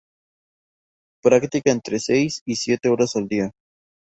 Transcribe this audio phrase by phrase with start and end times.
[1.21, 3.51] Practica entre seis y siete horas al día.